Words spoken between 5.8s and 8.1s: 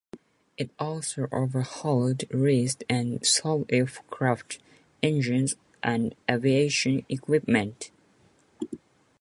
and aviation equipment.